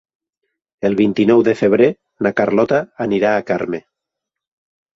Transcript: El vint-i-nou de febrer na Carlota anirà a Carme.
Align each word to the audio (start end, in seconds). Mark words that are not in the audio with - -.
El 0.89 0.95
vint-i-nou 1.01 1.43
de 1.49 1.53
febrer 1.59 1.91
na 2.27 2.33
Carlota 2.41 2.81
anirà 3.07 3.37
a 3.37 3.47
Carme. 3.53 3.85